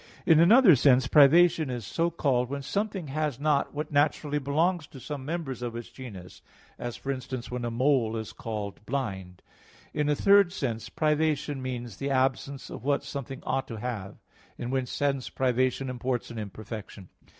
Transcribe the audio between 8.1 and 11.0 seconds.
is called blind. In a third sense